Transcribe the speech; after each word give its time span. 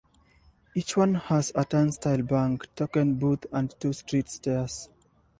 Each 0.73 0.97
one 0.97 1.13
has 1.13 1.51
a 1.53 1.63
turnstile 1.63 2.23
bank, 2.23 2.73
token 2.75 3.19
booth, 3.19 3.45
and 3.53 3.69
two 3.79 3.93
street 3.93 4.29
stairs. 4.29 4.89